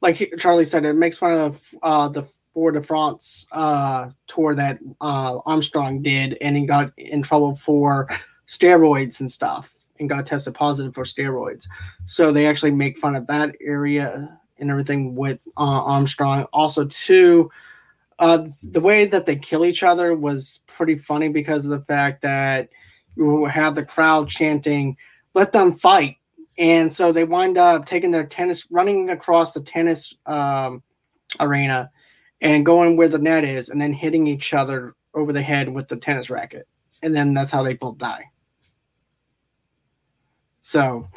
[0.00, 4.80] like Charlie said, it makes fun of uh, the Tour de France uh, tour that
[5.00, 8.08] uh, Armstrong did, and he got in trouble for
[8.48, 11.66] steroids and stuff, and got tested positive for steroids.
[12.06, 16.46] So they actually make fun of that area and everything with uh, Armstrong.
[16.52, 17.48] Also, too,
[18.18, 22.22] uh, the way that they kill each other was pretty funny because of the fact
[22.22, 22.70] that
[23.16, 24.96] you have the crowd chanting,
[25.34, 26.16] "Let them fight."
[26.58, 30.82] And so they wind up taking their tennis, running across the tennis um,
[31.40, 31.90] arena,
[32.40, 35.88] and going where the net is, and then hitting each other over the head with
[35.88, 36.66] the tennis racket,
[37.02, 38.24] and then that's how they both die.
[40.60, 41.08] So,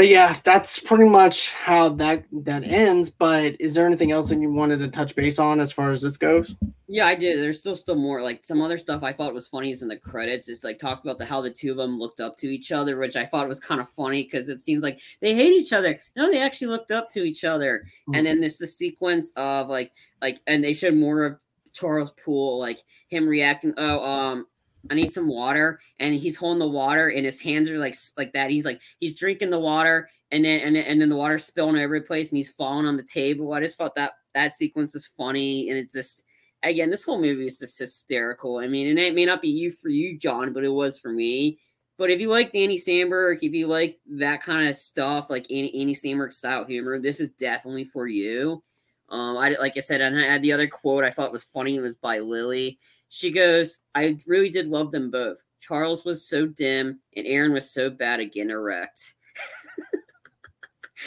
[0.00, 3.10] but yeah, that's pretty much how that that ends.
[3.10, 6.00] But is there anything else that you wanted to touch base on as far as
[6.00, 6.56] this goes?
[6.88, 7.38] Yeah, I did.
[7.38, 9.98] There's still still more like some other stuff I thought was funny is in the
[9.98, 10.48] credits.
[10.48, 12.96] Is like talk about the how the two of them looked up to each other,
[12.96, 16.00] which I thought was kind of funny because it seems like they hate each other.
[16.16, 17.84] No, they actually looked up to each other.
[17.84, 18.14] Mm-hmm.
[18.14, 21.36] And then there's the sequence of like like and they showed more of
[21.74, 23.74] Charles Poole, like him reacting.
[23.76, 24.46] Oh, um,
[24.90, 28.32] I need some water, and he's holding the water, and his hands are like like
[28.32, 28.50] that.
[28.50, 31.76] He's like he's drinking the water, and then and then and then the water's spilling
[31.76, 33.52] every place, and he's falling on the table.
[33.52, 36.24] I just thought that that sequence is funny, and it's just
[36.62, 38.58] again, this whole movie is just hysterical.
[38.58, 41.10] I mean, and it may not be you for you, John, but it was for
[41.12, 41.58] me.
[41.98, 45.78] But if you like Danny Samberg, if you like that kind of stuff, like Andy,
[45.80, 48.62] Andy Samberg style humor, this is definitely for you.
[49.10, 51.76] Um, I like I said, and I had the other quote I thought was funny.
[51.76, 52.78] It was by Lily.
[53.10, 55.42] She goes, I really did love them both.
[55.60, 59.14] Charles was so dim and Aaron was so bad getting erect.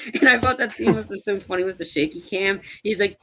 [0.20, 2.60] and I thought that scene was just so funny with the shaky cam.
[2.84, 3.18] He's like,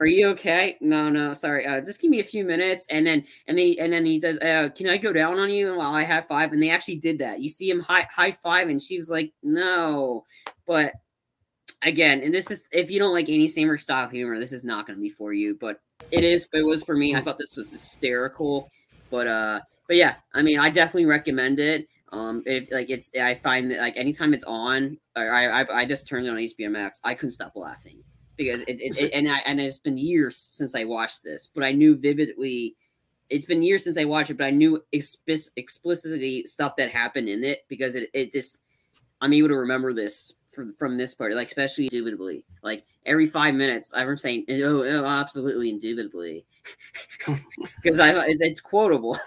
[0.00, 0.78] Are you okay?
[0.80, 1.66] No, no, sorry.
[1.66, 2.86] Uh, just give me a few minutes.
[2.90, 5.76] And then and then and then he says, uh, Can I go down on you?
[5.76, 7.40] While I high five, and they actually did that.
[7.40, 10.24] You see him high high five, and she was like, No.
[10.66, 10.94] But
[11.82, 14.86] again, and this is if you don't like Andy Samberg style humor, this is not
[14.86, 15.56] going to be for you.
[15.60, 15.80] But
[16.12, 16.48] it is.
[16.52, 17.16] It was for me.
[17.16, 18.70] I thought this was hysterical.
[19.10, 21.88] But uh, but yeah, I mean, I definitely recommend it.
[22.12, 26.06] Um, if like it's, I find that like anytime it's on, I I, I just
[26.06, 27.00] turned it on HBO Max.
[27.02, 28.04] I couldn't stop laughing
[28.36, 31.64] because it, it, it and I and it's been years since I watched this, but
[31.64, 32.76] I knew vividly.
[33.30, 37.30] It's been years since I watched it, but I knew explic- explicitly stuff that happened
[37.30, 38.60] in it because it, it just
[39.22, 42.44] I'm able to remember this from from this part, like especially indubitably.
[42.62, 46.44] Like every five minutes, I'm saying, "Oh, oh absolutely, indubitably,"
[47.82, 49.18] because I it's, quotable.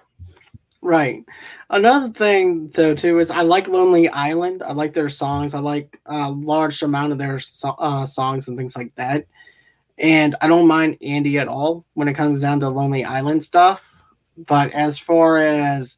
[0.82, 1.26] Right.
[1.72, 4.62] Another thing, though, too, is I like Lonely Island.
[4.62, 5.56] I like their songs.
[5.56, 9.26] I like a large amount of their so- uh, songs and things like that.
[9.98, 13.84] And I don't mind Andy at all when it comes down to Lonely Island stuff.
[14.38, 15.98] But as far as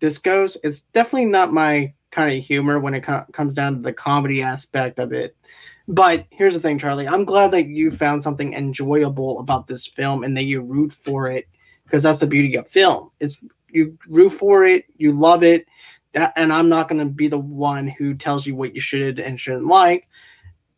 [0.00, 3.80] this goes, it's definitely not my kind of humor when it co- comes down to
[3.80, 5.36] the comedy aspect of it.
[5.88, 7.08] But here's the thing, Charlie.
[7.08, 11.28] I'm glad that you found something enjoyable about this film and that you root for
[11.28, 11.46] it
[11.84, 13.10] because that's the beauty of film.
[13.20, 13.36] It's
[13.68, 15.66] you root for it, you love it,
[16.12, 19.18] that, and I'm not going to be the one who tells you what you should
[19.18, 20.08] and shouldn't like.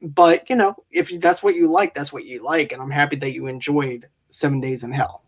[0.00, 3.16] But you know, if that's what you like, that's what you like, and I'm happy
[3.16, 5.22] that you enjoyed Seven Days in Hell.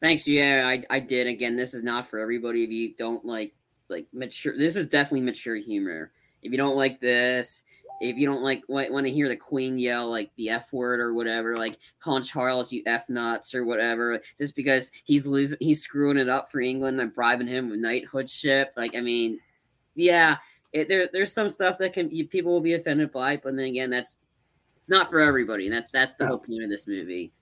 [0.00, 0.28] Thanks.
[0.28, 1.26] Yeah, I, I did.
[1.26, 2.64] Again, this is not for everybody.
[2.64, 3.54] If you don't like
[3.88, 6.12] like mature, this is definitely mature humor.
[6.42, 7.62] If you don't like this,
[8.00, 11.14] if you don't like want to hear the queen yell like the f word or
[11.14, 16.18] whatever, like calling Charles you f nuts or whatever, just because he's losing, he's screwing
[16.18, 18.66] it up for England and bribing him with knighthoodship.
[18.76, 19.40] Like, I mean,
[19.94, 20.36] yeah,
[20.72, 23.66] it, there there's some stuff that can you, people will be offended by, but then
[23.66, 24.18] again, that's
[24.76, 25.68] it's not for everybody.
[25.68, 27.32] That's that's the whole point of this movie.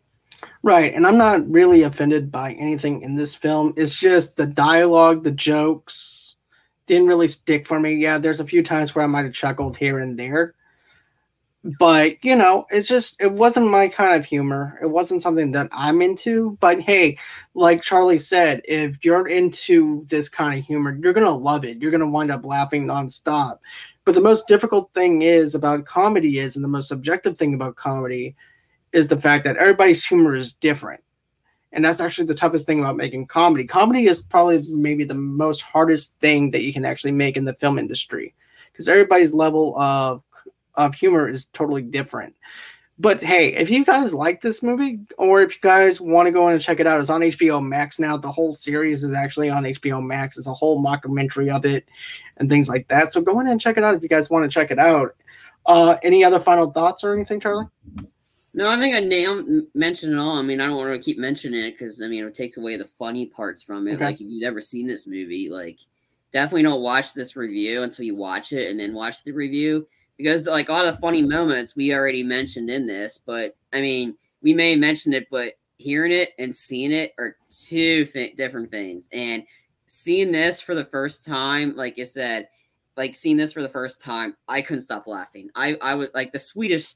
[0.63, 0.95] Right.
[0.95, 3.75] And I'm not really offended by anything in this film.
[3.77, 6.37] It's just the dialogue, the jokes
[6.87, 7.95] didn't really stick for me.
[7.95, 10.55] Yeah, there's a few times where I might have chuckled here and there.
[11.79, 14.79] But, you know, it's just, it wasn't my kind of humor.
[14.83, 16.59] It wasn't something that I'm into.
[16.61, 17.17] But hey,
[17.55, 21.81] like Charlie said, if you're into this kind of humor, you're going to love it.
[21.81, 23.61] You're going to wind up laughing nonstop.
[24.05, 27.77] But the most difficult thing is about comedy is, and the most subjective thing about
[27.77, 28.37] comedy
[28.95, 31.03] is the fact that everybody's humor is different.
[31.73, 33.67] And that's actually the toughest thing about making comedy.
[33.67, 37.55] Comedy is probably maybe the most hardest thing that you can actually make in the
[37.55, 38.33] film industry
[38.73, 40.23] because everybody's level of
[40.77, 42.35] of humor is totally different.
[42.99, 46.47] But hey, if you guys like this movie, or if you guys want to go
[46.47, 48.17] in and check it out, it's on HBO Max now.
[48.17, 50.39] The whole series is actually on HBO Max.
[50.39, 51.89] It's a whole mockumentary of it
[52.37, 53.13] and things like that.
[53.13, 55.17] So go in and check it out if you guys want to check it out.
[55.67, 57.67] Uh, any other final thoughts or anything, Charlie?
[58.57, 60.38] No, I think I nailed mentioned it all.
[60.38, 62.77] I mean, I don't want to keep mentioning it because I mean it'll take away
[62.77, 63.94] the funny parts from it.
[63.94, 64.05] Okay.
[64.05, 65.81] Like if you've never seen this movie, like
[66.33, 69.87] definitely don't watch this review until you watch it and then watch the review
[70.17, 73.19] because like all the funny moments we already mentioned in this.
[73.19, 78.07] But I mean, we may mention it, but hearing it and seeing it are two
[78.37, 79.09] different things.
[79.13, 79.42] And
[79.87, 82.48] seeing this for the first time, like I said,
[82.96, 85.50] like seeing this for the first time, I couldn't stop laughing.
[85.57, 86.94] I I was like the Swedish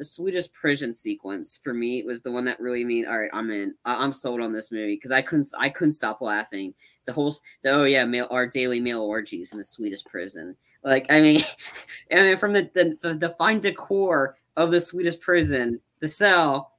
[0.00, 3.50] the Swedish prison sequence for me was the one that really made All right, I'm
[3.50, 3.74] in.
[3.84, 5.48] I'm sold on this movie because I couldn't.
[5.58, 6.72] I couldn't stop laughing.
[7.04, 7.34] The whole.
[7.62, 10.56] The, oh yeah, male, our daily male orgies in the Swedish prison.
[10.82, 11.42] Like I mean,
[12.10, 16.72] and then from the the, the, the fine decor of the Swedish prison, the cell,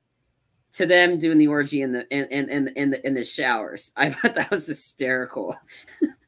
[0.74, 3.91] to them doing the orgy in the in in in, in the in the showers.
[3.97, 5.55] I thought that was hysterical.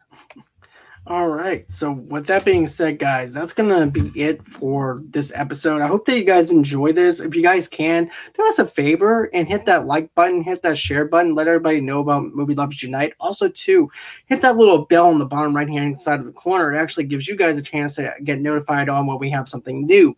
[1.06, 1.70] All right.
[1.70, 5.82] So, with that being said, guys, that's going to be it for this episode.
[5.82, 7.20] I hope that you guys enjoy this.
[7.20, 10.78] If you guys can, do us a favor and hit that like button, hit that
[10.78, 13.16] share button, let everybody know about Movie Lovers Unite.
[13.20, 13.92] Also, too,
[14.28, 16.74] hit that little bell on the bottom right hand side of the corner.
[16.74, 19.86] It actually gives you guys a chance to get notified on when we have something
[19.86, 20.16] new.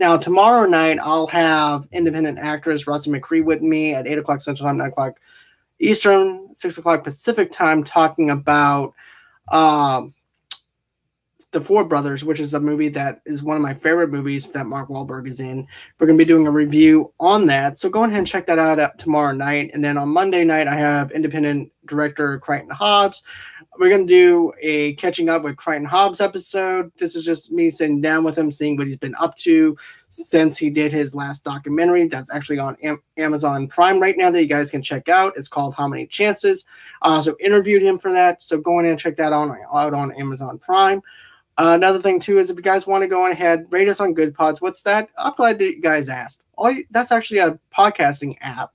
[0.00, 4.66] Now, tomorrow night, I'll have independent actress Rusty McCree with me at 8 o'clock Central
[4.66, 5.20] Time, 9 o'clock
[5.78, 8.94] Eastern, 6 o'clock Pacific Time, talking about
[9.50, 10.14] um,
[11.50, 14.66] the Four Brothers, which is a movie that is one of my favorite movies that
[14.66, 15.66] Mark Wahlberg is in.
[15.98, 17.78] We're going to be doing a review on that.
[17.78, 19.70] So go ahead and check that out tomorrow night.
[19.72, 23.22] And then on Monday night, I have independent director Crichton Hobbs.
[23.78, 26.92] We're going to do a catching up with Crichton Hobbs episode.
[26.98, 29.74] This is just me sitting down with him, seeing what he's been up to
[30.10, 32.06] since he did his last documentary.
[32.08, 35.32] That's actually on Am- Amazon Prime right now that you guys can check out.
[35.36, 36.66] It's called How Many Chances.
[37.00, 38.42] I also interviewed him for that.
[38.42, 41.00] So go in and check that on, out on Amazon Prime.
[41.58, 44.14] Uh, another thing too is if you guys want to go ahead, rate us on
[44.14, 44.62] Good Pods.
[44.62, 45.08] What's that?
[45.18, 46.42] I'm glad that you guys asked.
[46.56, 48.70] All you, that's actually a podcasting app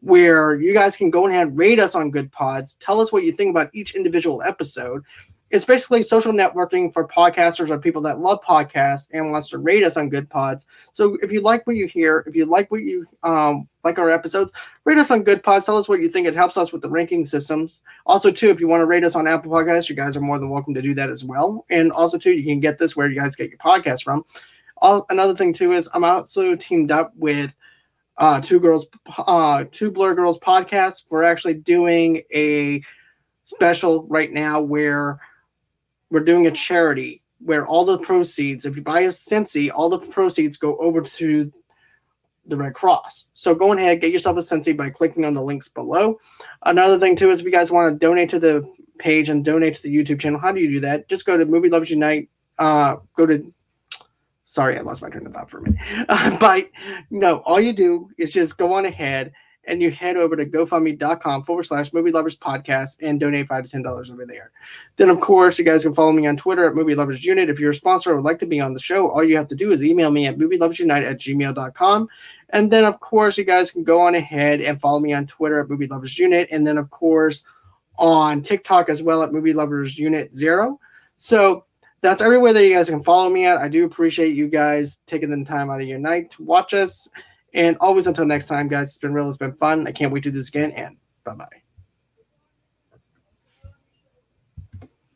[0.00, 2.74] where you guys can go ahead and rate us on Good Pods.
[2.74, 5.02] Tell us what you think about each individual episode.
[5.50, 9.82] It's basically social networking for podcasters or people that love podcasts and wants to rate
[9.82, 10.66] us on Good Pods.
[10.92, 14.10] So if you like what you hear, if you like what you um, like our
[14.10, 14.52] episodes,
[14.84, 15.64] rate us on Good Pods.
[15.64, 16.26] Tell us what you think.
[16.26, 17.80] It helps us with the ranking systems.
[18.04, 20.38] Also, too, if you want to rate us on Apple Podcasts, you guys are more
[20.38, 21.64] than welcome to do that as well.
[21.70, 24.24] And also, too, you can get this where you guys get your podcast from.
[24.78, 27.56] All, another thing too is I'm also teamed up with
[28.18, 28.86] uh, two girls,
[29.16, 31.04] uh, two blur girls podcast.
[31.08, 32.82] We're actually doing a
[33.44, 35.18] special right now where
[36.10, 39.98] we're doing a charity where all the proceeds, if you buy a Scentsy, all the
[39.98, 41.52] proceeds go over to
[42.46, 43.26] the Red Cross.
[43.34, 46.18] So go ahead, get yourself a Scentsy by clicking on the links below.
[46.64, 49.74] Another thing too is if you guys want to donate to the page and donate
[49.76, 51.08] to the YouTube channel, how do you do that?
[51.08, 52.28] Just go to Movie Lovers Unite.
[52.58, 53.52] Uh, go to
[54.44, 55.78] sorry, I lost my train of thought for a minute.
[56.08, 56.68] Uh, but
[57.10, 59.32] no, all you do is just go on ahead
[59.68, 63.70] and you head over to gofundme.com forward slash movie lovers podcast and donate five to
[63.70, 64.50] ten dollars over there.
[64.96, 67.50] Then, of course, you guys can follow me on Twitter at movie lovers unit.
[67.50, 69.48] If you're a sponsor or would like to be on the show, all you have
[69.48, 72.08] to do is email me at movie lovers unite at gmail.com.
[72.50, 75.60] And then, of course, you guys can go on ahead and follow me on Twitter
[75.60, 76.48] at movie lovers unit.
[76.50, 77.44] And then, of course,
[77.98, 80.80] on TikTok as well at movie lovers unit zero.
[81.18, 81.64] So
[82.00, 83.58] that's everywhere that you guys can follow me at.
[83.58, 87.08] I do appreciate you guys taking the time out of your night to watch us.
[87.54, 89.28] And always until next time, guys, it's been real.
[89.28, 89.86] It's been fun.
[89.86, 90.72] I can't wait to do this again.
[90.72, 91.62] And bye bye.